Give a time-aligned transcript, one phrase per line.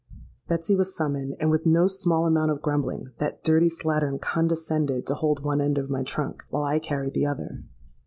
[0.47, 5.13] Betsy was summoned; and with no small amount of grumbling, that dirty slattern condescended to
[5.13, 7.61] hold one end of my trunk, while I carried the other.